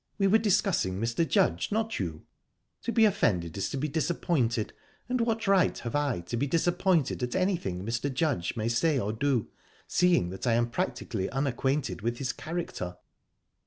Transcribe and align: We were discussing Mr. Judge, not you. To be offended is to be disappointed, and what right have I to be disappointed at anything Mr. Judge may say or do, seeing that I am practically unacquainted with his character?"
We 0.17 0.25
were 0.25 0.39
discussing 0.39 0.99
Mr. 0.99 1.27
Judge, 1.29 1.71
not 1.71 1.99
you. 1.99 2.25
To 2.81 2.91
be 2.91 3.05
offended 3.05 3.55
is 3.55 3.69
to 3.69 3.77
be 3.77 3.87
disappointed, 3.87 4.73
and 5.07 5.21
what 5.21 5.45
right 5.45 5.77
have 5.77 5.95
I 5.95 6.21
to 6.21 6.35
be 6.35 6.47
disappointed 6.47 7.21
at 7.21 7.35
anything 7.35 7.85
Mr. 7.85 8.11
Judge 8.11 8.55
may 8.57 8.67
say 8.67 8.97
or 8.97 9.13
do, 9.13 9.49
seeing 9.85 10.31
that 10.31 10.47
I 10.47 10.53
am 10.53 10.71
practically 10.71 11.29
unacquainted 11.29 12.01
with 12.01 12.17
his 12.17 12.33
character?" 12.33 12.97